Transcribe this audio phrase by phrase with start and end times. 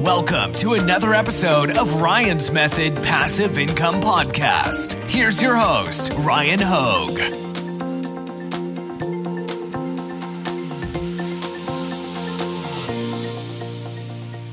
[0.00, 4.94] Welcome to another episode of Ryan's Method Passive Income Podcast.
[5.10, 7.18] Here's your host, Ryan Hogue.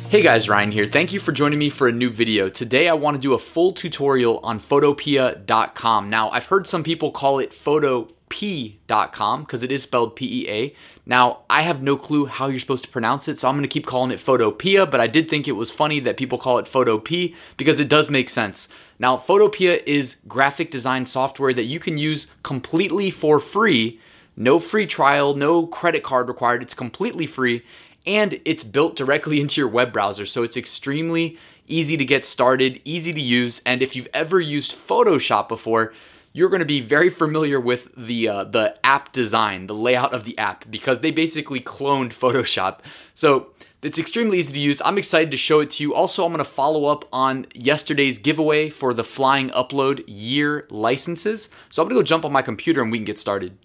[0.10, 0.86] Hey guys, Ryan here.
[0.86, 2.48] Thank you for joining me for a new video.
[2.50, 6.10] Today I want to do a full tutorial on photopia.com.
[6.10, 10.74] Now, I've heard some people call it photopea.com because it is spelled P-E-A.
[11.06, 13.86] Now, I have no clue how you're supposed to pronounce it, so I'm to keep
[13.86, 17.36] calling it Photopea, but I did think it was funny that people call it Photopea
[17.58, 18.68] because it does make sense.
[18.98, 24.00] Now, Photopea is graphic design software that you can use completely for free.
[24.36, 26.64] No free trial, no credit card required.
[26.64, 27.64] It's completely free
[28.08, 30.26] and it's built directly into your web browser.
[30.26, 34.76] So it's extremely easy to get started, easy to use, and if you've ever used
[34.76, 35.94] Photoshop before,
[36.36, 40.26] you're going to be very familiar with the uh, the app design, the layout of
[40.26, 42.80] the app, because they basically cloned Photoshop.
[43.14, 44.82] So it's extremely easy to use.
[44.84, 45.94] I'm excited to show it to you.
[45.94, 51.48] Also, I'm going to follow up on yesterday's giveaway for the Flying Upload year licenses.
[51.70, 53.58] So I'm going to go jump on my computer and we can get started.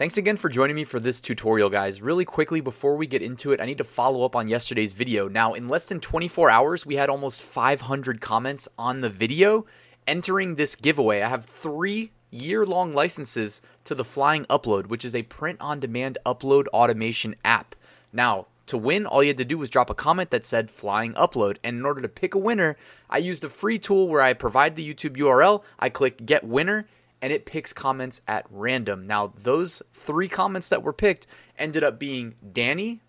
[0.00, 2.00] Thanks again for joining me for this tutorial, guys.
[2.00, 5.28] Really quickly, before we get into it, I need to follow up on yesterday's video.
[5.28, 9.66] Now, in less than 24 hours, we had almost 500 comments on the video
[10.06, 11.20] entering this giveaway.
[11.20, 17.34] I have three year-long licenses to the Flying Upload, which is a print-on-demand upload automation
[17.44, 17.74] app.
[18.10, 21.12] Now, to win, all you had to do was drop a comment that said Flying
[21.12, 21.58] Upload.
[21.62, 22.78] And in order to pick a winner,
[23.10, 26.86] I used a free tool where I provide the YouTube URL, I click Get Winner,
[27.22, 29.06] and it picks comments at random.
[29.06, 31.26] Now, those three comments that were picked
[31.58, 33.00] ended up being Danny,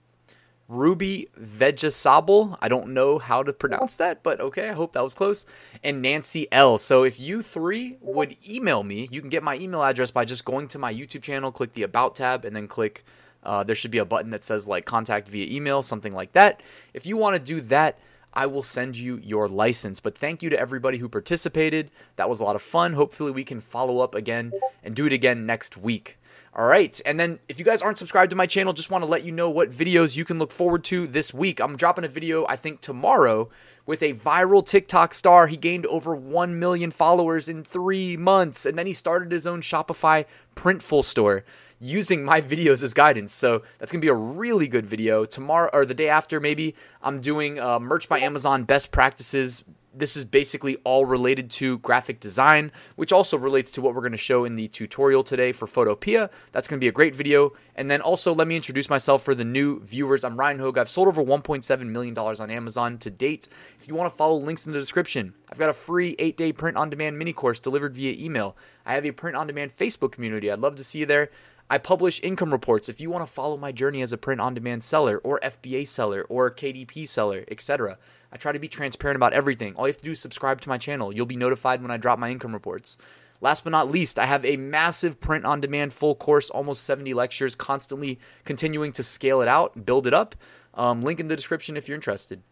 [0.68, 2.58] Ruby Vegesable.
[2.62, 5.46] I don't know how to pronounce that, but okay, I hope that was close.
[5.84, 6.78] And Nancy L.
[6.78, 10.46] So if you three would email me, you can get my email address by just
[10.46, 13.04] going to my YouTube channel, click the About tab, and then click.
[13.44, 16.62] Uh, there should be a button that says like contact via email, something like that.
[16.94, 18.00] If you want to do that,
[18.34, 20.00] I will send you your license.
[20.00, 21.92] But thank you to everybody who participated.
[22.16, 22.94] That was a lot of fun.
[22.94, 24.54] Hopefully, we can follow up again
[24.84, 26.18] and do it again next week.
[26.54, 27.00] All right.
[27.06, 29.32] And then if you guys aren't subscribed to my channel, just want to let you
[29.32, 31.62] know what videos you can look forward to this week.
[31.62, 33.50] I'm dropping a video, I think, tomorrow
[33.86, 35.48] with a viral TikTok star.
[35.48, 39.62] He gained over 1 million followers in three months, and then he started his own
[39.62, 40.26] Shopify
[40.56, 41.46] Printful store
[41.80, 43.34] using my videos as guidance.
[43.34, 45.24] So that's gonna be a really good video.
[45.24, 49.64] Tomorrow or the day after, maybe I'm doing uh, merch by Amazon best practices.
[49.94, 54.14] This is basically all related to graphic design, which also relates to what we're going
[54.14, 56.30] to show in the tutorial today for Photopia.
[56.54, 57.52] That's going to be a great video.
[57.76, 60.24] And then also, let me introduce myself for the new viewers.
[60.24, 60.78] I'm Ryan Hogue.
[60.78, 63.50] I've sold over $1.7 million on Amazon to date.
[63.82, 66.54] If you want to follow links in the description, I've got a free eight day
[66.54, 68.56] print on demand mini course delivered via email.
[68.86, 70.50] I have a print on demand Facebook community.
[70.50, 71.32] I'd love to see you there.
[71.70, 72.90] I publish income reports.
[72.90, 75.88] If you want to follow my journey as a print on demand seller or FBA
[75.88, 77.98] seller or KDP seller, etc.,
[78.32, 79.76] I try to be transparent about everything.
[79.76, 81.14] All you have to do is subscribe to my channel.
[81.14, 82.98] You'll be notified when I drop my income reports.
[83.42, 87.14] Last but not least, I have a massive print on demand full course, almost 70
[87.14, 90.36] lectures, constantly continuing to scale it out, build it up.
[90.76, 92.44] Um, link in the description if you're interested.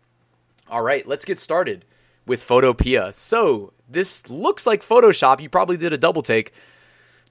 [0.67, 1.85] All right, let's get started
[2.25, 3.13] with Photopia.
[3.13, 5.39] So, this looks like Photoshop.
[5.41, 6.53] You probably did a double take.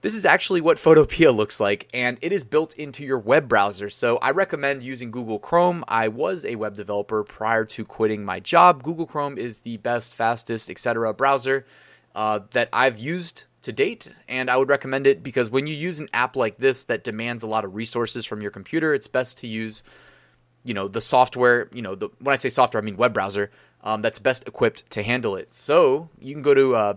[0.01, 3.91] This is actually what Photopea looks like, and it is built into your web browser.
[3.91, 5.85] So I recommend using Google Chrome.
[5.89, 8.85] I was a web developer prior to quitting my job.
[8.85, 11.13] Google Chrome is the best, fastest, etc.
[11.15, 11.67] browser
[12.15, 15.99] uh, that I've used to date, and I would recommend it because when you use
[15.99, 19.39] an app like this that demands a lot of resources from your computer, it's best
[19.39, 19.83] to use,
[20.63, 21.69] you know, the software.
[21.73, 23.51] You know, the, when I say software, I mean web browser.
[23.83, 25.55] Um, that's best equipped to handle it.
[25.55, 26.95] So you can go to uh,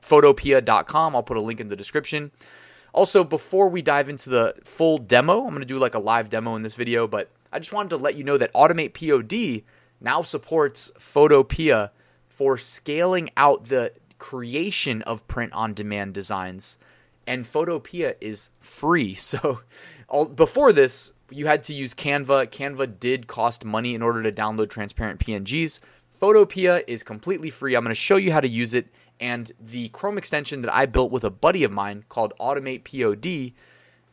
[0.00, 1.16] photopea.com.
[1.16, 2.30] I'll put a link in the description.
[2.92, 6.30] Also, before we dive into the full demo, I'm going to do like a live
[6.30, 9.64] demo in this video, but I just wanted to let you know that Automate POD
[10.00, 11.90] now supports Photopia
[12.26, 16.78] for scaling out the creation of print on demand designs.
[17.26, 19.14] And Photopia is free.
[19.18, 19.60] So,
[20.08, 22.46] all, before this, you had to use Canva.
[22.46, 25.80] Canva did cost money in order to download transparent PNGs.
[26.08, 27.74] Photopia is completely free.
[27.74, 28.88] I'm going to show you how to use it
[29.20, 33.52] and the Chrome extension that I built with a buddy of mine called Automate POD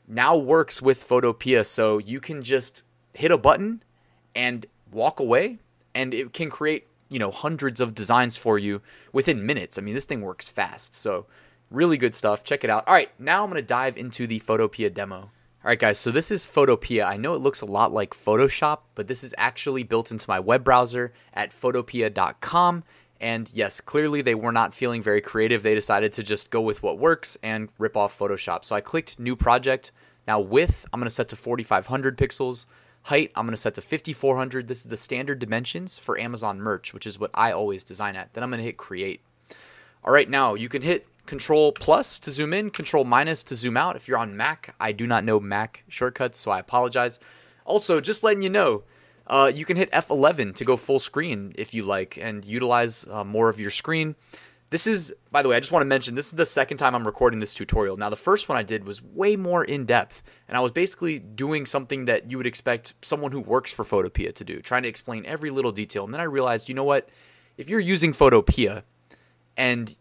[0.07, 1.65] now works with Photopea.
[1.65, 3.83] So you can just hit a button
[4.35, 5.59] and walk away,
[5.93, 8.81] and it can create you know hundreds of designs for you
[9.11, 9.77] within minutes.
[9.77, 10.95] I mean, this thing works fast.
[10.95, 11.25] So
[11.69, 12.43] really good stuff.
[12.43, 12.87] Check it out.
[12.87, 15.31] All right, now I'm gonna dive into the Photopea demo.
[15.65, 17.05] All right, guys, so this is Photopea.
[17.05, 20.39] I know it looks a lot like Photoshop, but this is actually built into my
[20.39, 22.83] web browser at photopea.com.
[23.21, 25.63] And yes, clearly they were not feeling very creative.
[25.63, 28.65] They decided to just go with what works and rip off Photoshop.
[28.65, 29.91] So I clicked New Project.
[30.27, 32.65] Now, width, I'm going to set to 4500 pixels.
[33.03, 34.67] Height, I'm going to set to 5400.
[34.67, 38.33] This is the standard dimensions for Amazon merch, which is what I always design at.
[38.33, 39.21] Then I'm going to hit Create.
[40.03, 43.77] All right, now you can hit Control plus to zoom in, Control minus to zoom
[43.77, 43.95] out.
[43.95, 47.19] If you're on Mac, I do not know Mac shortcuts, so I apologize.
[47.65, 48.83] Also, just letting you know,
[49.27, 53.23] uh, you can hit F11 to go full screen if you like and utilize uh,
[53.23, 54.15] more of your screen.
[54.71, 56.95] This is, by the way, I just want to mention this is the second time
[56.95, 57.97] I'm recording this tutorial.
[57.97, 61.19] Now, the first one I did was way more in depth, and I was basically
[61.19, 64.89] doing something that you would expect someone who works for Photopia to do, trying to
[64.89, 66.03] explain every little detail.
[66.03, 67.07] And then I realized, you know what?
[67.57, 68.83] If you're using Photopia
[69.55, 69.95] and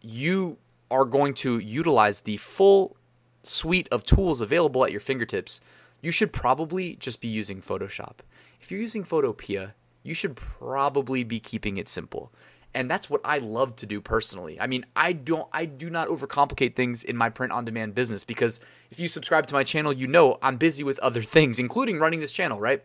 [0.00, 0.56] you
[0.90, 2.96] are going to utilize the full
[3.42, 5.60] suite of tools available at your fingertips,
[6.06, 8.18] you should probably just be using Photoshop.
[8.60, 9.72] If you're using Photopea,
[10.04, 12.32] you should probably be keeping it simple.
[12.72, 14.56] And that's what I love to do personally.
[14.60, 18.22] I mean, I don't I do not overcomplicate things in my print on demand business
[18.22, 18.60] because
[18.92, 22.20] if you subscribe to my channel, you know I'm busy with other things, including running
[22.20, 22.84] this channel, right?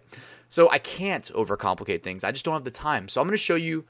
[0.49, 2.23] So I can't overcomplicate things.
[2.23, 3.07] I just don't have the time.
[3.07, 3.85] So I'm going to show you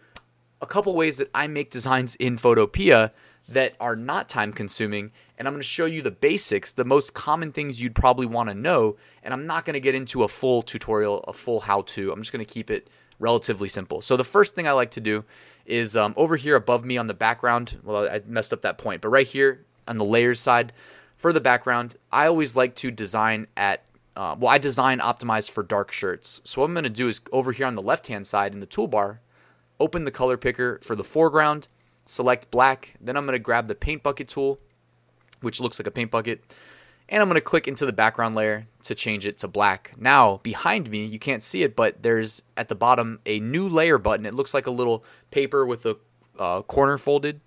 [0.61, 3.11] a couple ways that I make designs in Photopea
[3.47, 5.11] that are not time consuming.
[5.41, 8.49] And I'm going to show you the basics, the most common things you'd probably want
[8.49, 8.97] to know.
[9.23, 12.11] And I'm not going to get into a full tutorial, a full how to.
[12.11, 14.03] I'm just going to keep it relatively simple.
[14.03, 15.25] So the first thing I like to do
[15.65, 17.79] is um, over here above me on the background.
[17.83, 20.73] Well, I messed up that point, but right here on the layers side
[21.17, 23.83] for the background, I always like to design at
[24.15, 26.39] uh, well, I design optimized for dark shirts.
[26.43, 28.59] So what I'm going to do is over here on the left hand side in
[28.59, 29.17] the toolbar,
[29.79, 31.67] open the color picker for the foreground
[32.05, 32.95] select black.
[33.01, 34.59] Then I'm going to grab the paint bucket tool,
[35.41, 36.43] which looks like a paint bucket.
[37.09, 39.93] And I'm going to click into the background layer to change it to black.
[39.97, 43.97] Now, behind me, you can't see it, but there's at the bottom a new layer
[43.97, 44.25] button.
[44.25, 45.97] It looks like a little paper with a
[46.39, 47.41] uh, corner folded.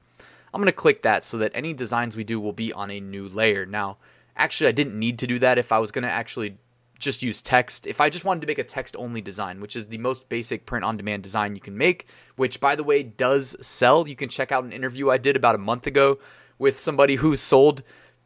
[0.52, 3.00] I'm going to click that so that any designs we do will be on a
[3.00, 3.64] new layer.
[3.64, 3.96] Now,
[4.36, 6.58] actually, I didn't need to do that if I was going to actually
[6.98, 7.86] just use text.
[7.86, 10.66] If I just wanted to make a text only design, which is the most basic
[10.66, 12.06] print on demand design you can make,
[12.36, 15.54] which by the way does sell, you can check out an interview I did about
[15.54, 16.18] a month ago
[16.64, 17.82] with somebody who sold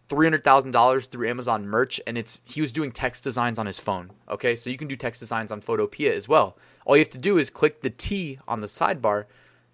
[0.09, 4.13] $300,000 through Amazon merch and it's he was doing text designs on his phone.
[4.31, 4.55] Okay?
[4.55, 6.57] So you can do text designs on Photopea as well.
[6.87, 9.25] All you have to do is click the T on the sidebar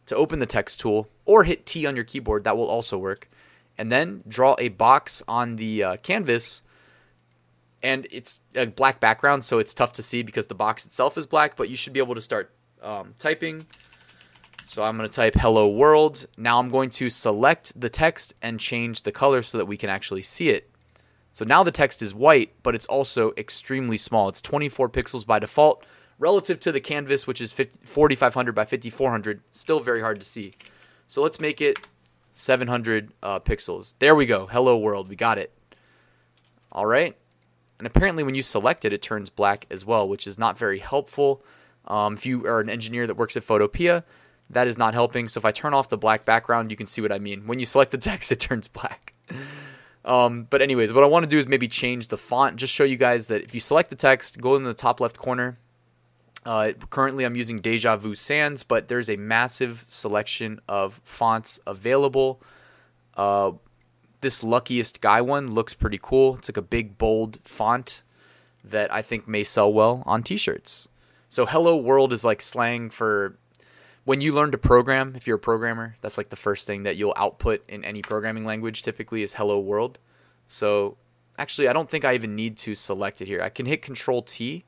[0.06, 2.44] to open the text tool or hit T on your keyboard.
[2.44, 3.28] That will also work.
[3.76, 6.62] And then draw a box on the uh, canvas
[7.82, 11.26] and it's a black background, so it's tough to see because the box itself is
[11.26, 11.54] black.
[11.54, 12.50] But you should be able to start
[12.82, 13.66] um, typing.
[14.66, 18.58] So I'm going to type "Hello World." Now I'm going to select the text and
[18.58, 20.70] change the color so that we can actually see it.
[21.32, 24.28] So now the text is white, but it's also extremely small.
[24.28, 25.84] It's 24 pixels by default
[26.18, 29.42] relative to the canvas, which is 4500 by 5400.
[29.52, 30.52] Still very hard to see.
[31.08, 31.78] So let's make it
[32.30, 33.94] 700 uh, pixels.
[33.98, 34.46] There we go.
[34.46, 35.08] Hello World.
[35.08, 35.52] We got it.
[36.72, 37.16] All right.
[37.78, 40.78] And apparently, when you select it, it turns black as well, which is not very
[40.78, 41.42] helpful.
[41.86, 44.04] Um, if you are an engineer that works at Photopea,
[44.50, 45.28] that is not helping.
[45.28, 47.46] So if I turn off the black background, you can see what I mean.
[47.46, 49.14] When you select the text, it turns black.
[50.04, 52.56] um, but anyways, what I want to do is maybe change the font.
[52.56, 55.18] Just show you guys that if you select the text, go in the top left
[55.18, 55.58] corner.
[56.44, 62.40] Uh, currently, I'm using Deja Vu Sans, but there's a massive selection of fonts available.
[63.16, 63.52] Uh,
[64.20, 66.36] this luckiest guy one looks pretty cool.
[66.36, 68.02] It's like a big bold font
[68.62, 70.88] that I think may sell well on t-shirts.
[71.28, 73.36] So hello world is like slang for
[74.04, 76.96] when you learn to program, if you're a programmer, that's like the first thing that
[76.96, 79.98] you'll output in any programming language typically is hello world.
[80.46, 80.96] So
[81.38, 83.40] actually I don't think I even need to select it here.
[83.42, 84.64] I can hit control T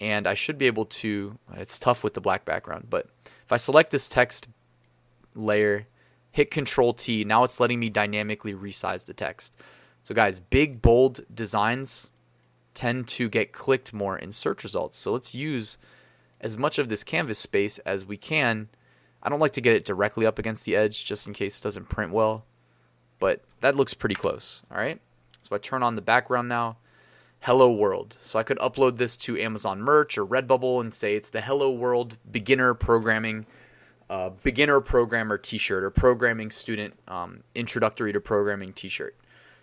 [0.00, 3.08] and I should be able to it's tough with the black background, but
[3.44, 4.48] if I select this text
[5.34, 5.86] layer
[6.32, 7.24] hit Control T.
[7.24, 9.54] Now it's letting me dynamically resize the text.
[10.02, 12.10] So, guys, big, bold designs
[12.74, 14.98] tend to get clicked more in search results.
[14.98, 15.78] So, let's use
[16.42, 18.68] as much of this canvas space as we can.
[19.22, 21.62] I don't like to get it directly up against the edge just in case it
[21.62, 22.44] doesn't print well,
[23.18, 24.62] but that looks pretty close.
[24.70, 25.00] All right.
[25.40, 26.78] So, I turn on the background now.
[27.40, 28.16] Hello World.
[28.20, 31.70] So, I could upload this to Amazon Merch or Redbubble and say it's the Hello
[31.70, 33.46] World beginner programming
[34.10, 39.16] uh, beginner programmer T-shirt or programming student um, introductory to programming T-shirt.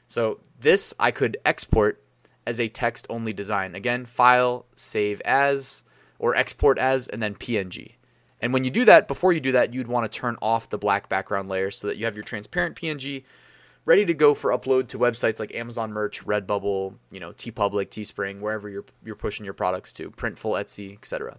[0.07, 2.01] So this I could export
[2.47, 3.75] as a text only design.
[3.75, 5.83] Again, file, save as,
[6.19, 7.93] or export as, and then PNG.
[8.41, 10.77] And when you do that, before you do that, you'd want to turn off the
[10.77, 13.23] black background layer so that you have your transparent PNG
[13.85, 18.39] ready to go for upload to websites like Amazon Merch, Redbubble, you know, TeePublic, Teespring,
[18.39, 21.37] wherever you're you're pushing your products to, Printful, Etsy, etc.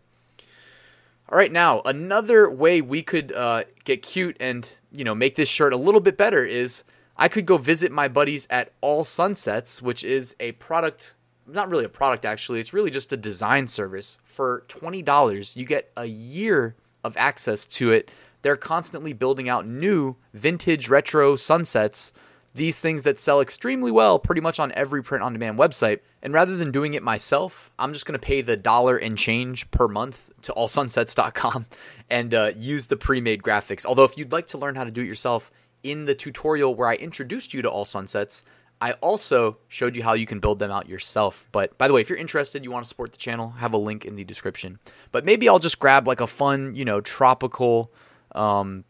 [1.29, 5.49] All right, now another way we could uh, get cute and you know make this
[5.49, 6.83] shirt a little bit better is
[7.17, 11.15] I could go visit my buddies at All Sunsets, which is a product,
[11.53, 12.61] not really a product actually.
[12.61, 14.19] It's really just a design service.
[14.25, 18.11] For twenty dollars, you get a year of access to it.
[18.43, 22.13] They're constantly building out new vintage retro sunsets,
[22.55, 26.01] these things that sell extremely well pretty much on every print on demand website.
[26.23, 29.71] And rather than doing it myself, I'm just going to pay the dollar and change
[29.71, 31.67] per month to allsunsets.com
[32.11, 33.87] and uh, use the pre made graphics.
[33.87, 35.51] Although, if you'd like to learn how to do it yourself,
[35.83, 38.43] in the tutorial where I introduced you to All Sunsets,
[38.81, 41.47] I also showed you how you can build them out yourself.
[41.53, 43.79] But by the way, if you're interested, you want to support the channel, have a
[43.79, 44.79] link in the description.
[45.13, 47.93] But maybe I'll just grab like a fun, you know, tropical,
[48.35, 48.85] um,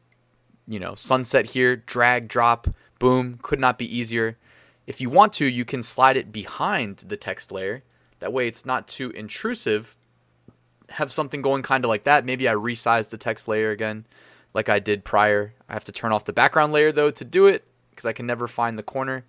[0.69, 2.69] you know, sunset here, drag, drop,
[2.99, 3.39] boom.
[3.43, 4.39] Could not be easier.
[4.87, 7.83] If you want to, you can slide it behind the text layer.
[8.21, 9.97] That way it's not too intrusive.
[10.91, 12.25] Have something going kind of like that.
[12.25, 14.05] Maybe I resize the text layer again
[14.55, 15.55] like I did prior.
[15.69, 18.27] I have to turn off the background layer though to do it because I can
[18.27, 19.25] never find the corner.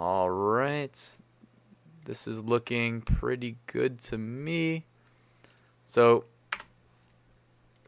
[0.00, 0.98] All right.
[2.06, 4.86] This is looking pretty good to me.
[5.84, 6.24] So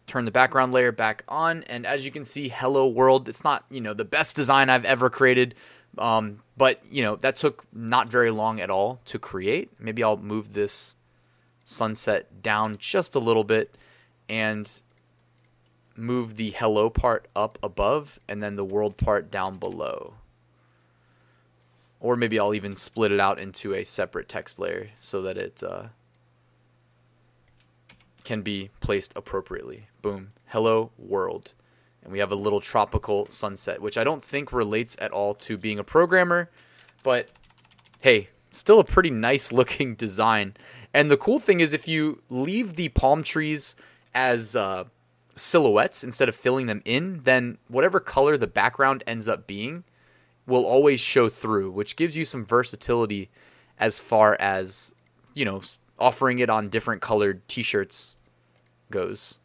[0.06, 3.64] turn the background layer back on and as you can see hello world it's not
[3.70, 5.54] you know the best design i've ever created
[5.96, 10.18] um, but you know that took not very long at all to create maybe i'll
[10.18, 10.96] move this
[11.64, 13.74] sunset down just a little bit
[14.28, 14.82] and
[15.96, 20.12] move the hello part up above and then the world part down below
[22.02, 25.62] or maybe I'll even split it out into a separate text layer so that it
[25.62, 25.84] uh,
[28.24, 29.86] can be placed appropriately.
[30.02, 30.32] Boom.
[30.48, 31.52] Hello, world.
[32.02, 35.56] And we have a little tropical sunset, which I don't think relates at all to
[35.56, 36.50] being a programmer,
[37.04, 37.28] but
[38.00, 40.56] hey, still a pretty nice looking design.
[40.92, 43.76] And the cool thing is, if you leave the palm trees
[44.12, 44.84] as uh,
[45.36, 49.84] silhouettes instead of filling them in, then whatever color the background ends up being
[50.46, 53.30] will always show through, which gives you some versatility
[53.78, 54.94] as far as,
[55.34, 55.62] you know,
[55.98, 58.16] offering it on different colored t shirts
[58.90, 59.38] goes.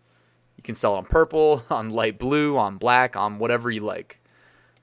[0.57, 4.19] You can sell on purple, on light blue, on black, on whatever you like.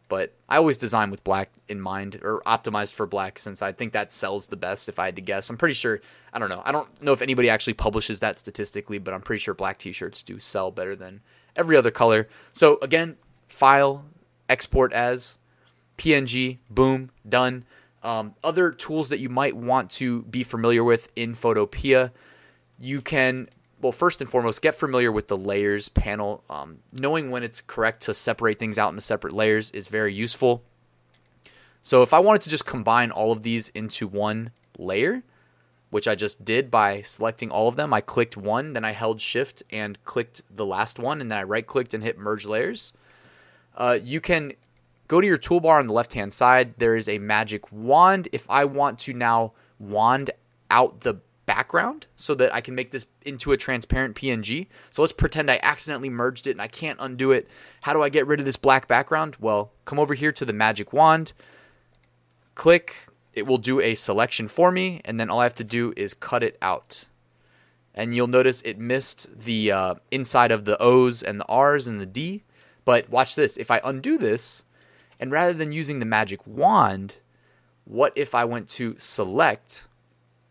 [0.09, 3.92] But I always design with black in mind or optimized for black since I think
[3.92, 5.49] that sells the best if I had to guess.
[5.49, 6.00] I'm pretty sure,
[6.33, 6.62] I don't know.
[6.64, 9.92] I don't know if anybody actually publishes that statistically, but I'm pretty sure black t
[9.92, 11.21] shirts do sell better than
[11.56, 12.28] every other color.
[12.52, 13.16] So again,
[13.49, 14.04] file,
[14.49, 15.38] export as,
[15.98, 17.64] PNG, boom, done.
[18.02, 22.10] Um, other tools that you might want to be familiar with in Photopea,
[22.78, 23.48] you can,
[23.80, 26.44] well, first and foremost, get familiar with the layers panel.
[26.50, 30.62] Um, knowing when it's correct to separate things out into separate layers is very useful.
[31.82, 35.22] So if I wanted to just combine all of these into one layer,
[35.90, 39.20] which I just did by selecting all of them, I clicked one, then I held
[39.20, 42.92] shift and clicked the last one, and then I right clicked and hit merge layers.
[43.76, 44.54] Uh, you can
[45.08, 46.75] Go to your toolbar on the left hand side.
[46.78, 48.28] There is a magic wand.
[48.32, 50.30] If I want to now wand
[50.70, 54.66] out the background so that I can make this into a transparent PNG.
[54.90, 57.49] So let's pretend I accidentally merged it and I can't undo it.
[57.82, 59.37] How do I get rid of this black background?
[59.40, 61.32] Well, come over here to the magic wand,
[62.54, 65.92] click, it will do a selection for me, and then all I have to do
[65.96, 67.04] is cut it out.
[67.94, 72.00] And you'll notice it missed the uh, inside of the O's and the R's and
[72.00, 72.42] the D.
[72.84, 73.56] But watch this.
[73.56, 74.64] If I undo this,
[75.18, 77.16] and rather than using the magic wand,
[77.85, 79.87] what if I went to select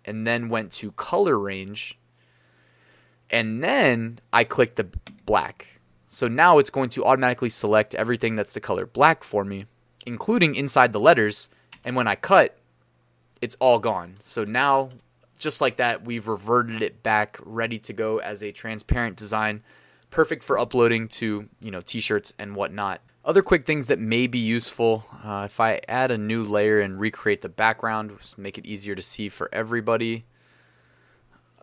[0.05, 1.98] and then went to color range
[3.29, 4.88] and then I click the
[5.25, 5.79] black.
[6.08, 9.65] So now it's going to automatically select everything that's the color black for me,
[10.05, 11.48] including inside the letters.
[11.84, 12.55] And when I cut,
[13.41, 14.17] it's all gone.
[14.20, 14.89] So now,
[15.39, 19.63] just like that, we've reverted it back, ready to go as a transparent design,
[20.12, 23.01] perfect for uploading to you know t-shirts and whatnot.
[23.25, 26.99] Other quick things that may be useful uh, if I add a new layer and
[26.99, 30.25] recreate the background, just make it easier to see for everybody.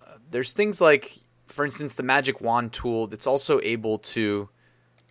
[0.01, 3.13] Uh, there's things like, for instance, the magic wand tool.
[3.13, 4.49] It's also able to,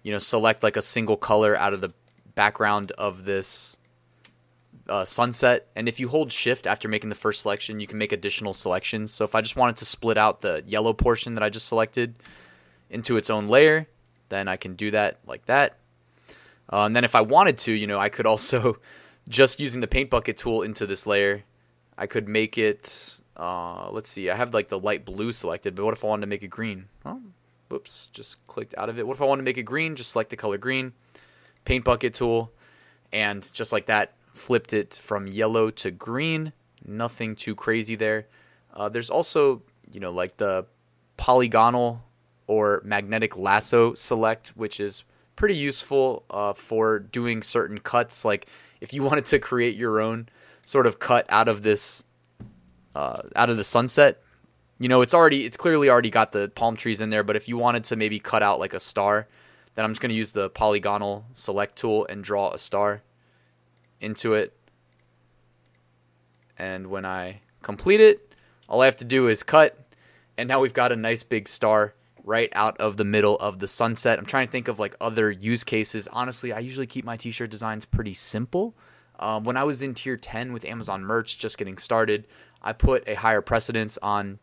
[0.01, 1.93] you know, select like a single color out of the
[2.33, 3.77] background of this
[4.87, 5.67] uh, sunset.
[5.75, 9.13] And if you hold shift after making the first selection, you can make additional selections.
[9.13, 12.15] So if I just wanted to split out the yellow portion that I just selected
[12.89, 13.87] into its own layer,
[14.29, 15.75] then I can do that like that.
[16.71, 18.77] Uh, and then if I wanted to, you know, I could also
[19.29, 21.43] just using the paint bucket tool into this layer,
[21.97, 25.83] I could make it, uh, let's see, I have like the light blue selected, but
[25.83, 26.85] what if I wanted to make it green?
[27.05, 27.21] Oh,
[27.69, 29.07] whoops, just clicked out of it.
[29.07, 29.95] What if I wanted to make it green?
[29.95, 30.93] Just select the color green,
[31.65, 32.51] paint bucket tool,
[33.11, 36.53] and just like that, flipped it from yellow to green.
[36.85, 38.27] Nothing too crazy there.
[38.73, 39.61] Uh, there's also,
[39.91, 40.65] you know, like the
[41.17, 42.03] polygonal
[42.47, 45.03] or magnetic lasso select, which is
[45.39, 48.23] pretty useful uh, for doing certain cuts.
[48.23, 48.45] Like
[48.81, 50.27] if you wanted to create your own
[50.65, 52.03] sort of cut out of this,
[52.93, 54.21] uh, out of the sunset,
[54.77, 57.23] you know, it's already, it's clearly already got the palm trees in there.
[57.23, 59.27] But if you wanted to maybe cut out like a star,
[59.75, 63.01] then I'm just going to use the polygonal select tool and draw a star
[63.99, 64.53] into it.
[66.57, 68.35] And when I complete it,
[68.67, 69.77] all I have to do is cut.
[70.37, 73.67] And now we've got a nice big star right out of the middle of the
[73.67, 74.19] sunset.
[74.19, 76.07] I'm trying to think of like other use cases.
[76.07, 78.75] Honestly, I usually keep my t-shirt designs pretty simple.
[79.19, 82.25] Um, when I was in tier 10 with Amazon merch, just getting started,
[82.61, 84.39] I put a higher precedence on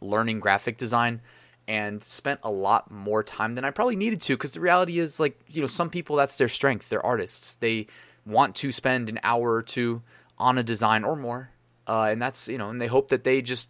[0.00, 1.20] learning graphic design
[1.68, 5.20] and spent a lot more time than I probably needed to because the reality is
[5.20, 7.54] like, you know, some people that's their strength, they're artists.
[7.54, 7.86] They
[8.26, 10.02] want to spend an hour or two
[10.38, 11.50] on a design or more.
[11.86, 13.68] Uh, and that's, you know, and they hope that they just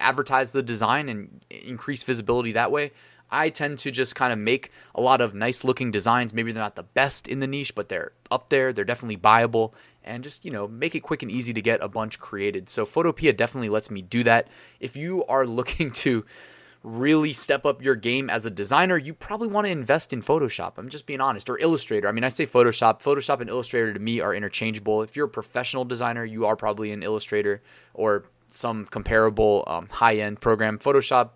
[0.00, 2.92] advertise the design and increase visibility that way.
[3.30, 6.34] I tend to just kind of make a lot of nice looking designs.
[6.34, 8.72] Maybe they're not the best in the niche, but they're up there.
[8.72, 9.72] They're definitely buyable
[10.02, 12.68] and just, you know, make it quick and easy to get a bunch created.
[12.68, 14.48] So Photopea definitely lets me do that.
[14.80, 16.24] If you are looking to
[16.82, 20.72] really step up your game as a designer, you probably want to invest in Photoshop.
[20.78, 22.08] I'm just being honest, or Illustrator.
[22.08, 23.02] I mean, I say Photoshop.
[23.02, 25.02] Photoshop and Illustrator to me are interchangeable.
[25.02, 30.16] If you're a professional designer, you are probably an Illustrator or some comparable um, high
[30.16, 30.78] end program.
[30.78, 31.30] Photoshop,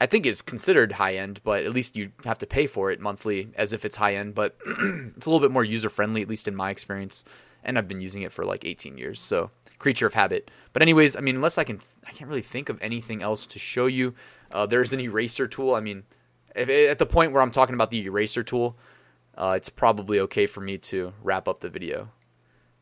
[0.00, 3.00] I think, is considered high end, but at least you have to pay for it
[3.00, 4.34] monthly as if it's high end.
[4.34, 7.24] But it's a little bit more user friendly, at least in my experience.
[7.64, 9.20] And I've been using it for like 18 years.
[9.20, 10.50] So, creature of habit.
[10.72, 13.58] But, anyways, I mean, unless I can, I can't really think of anything else to
[13.58, 14.14] show you.
[14.50, 15.74] Uh, there's an eraser tool.
[15.74, 16.04] I mean,
[16.54, 18.76] if, at the point where I'm talking about the eraser tool,
[19.36, 22.10] uh, it's probably okay for me to wrap up the video.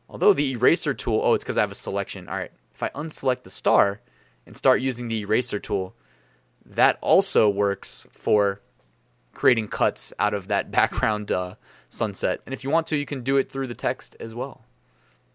[0.09, 2.27] Although the eraser tool, oh, it's because I have a selection.
[2.27, 4.01] All right, if I unselect the star
[4.45, 5.95] and start using the eraser tool,
[6.63, 8.61] that also works for
[9.33, 11.55] creating cuts out of that background uh,
[11.89, 12.39] sunset.
[12.45, 14.61] And if you want to, you can do it through the text as well.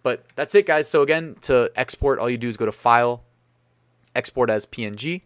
[0.04, 0.88] But that's it, guys.
[0.88, 3.24] So again, to export, all you do is go to File,
[4.14, 5.22] Export as PNG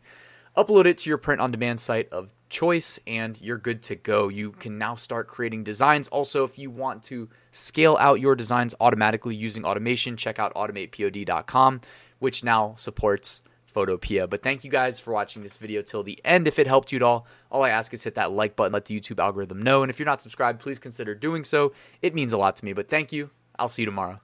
[0.56, 4.28] upload it to your print on demand site of choice and you're good to go.
[4.28, 6.08] You can now start creating designs.
[6.08, 11.80] Also, if you want to scale out your designs automatically using automation, check out automatepod.com,
[12.18, 13.42] which now supports
[13.76, 14.28] Photopia.
[14.28, 16.48] But thank you guys for watching this video till the end.
[16.48, 18.86] If it helped you at all, all I ask is hit that like button, let
[18.86, 19.82] the YouTube algorithm know.
[19.82, 21.72] And if you're not subscribed, please consider doing so.
[22.00, 22.72] It means a lot to me.
[22.72, 23.30] But thank you.
[23.58, 24.20] I'll see you tomorrow.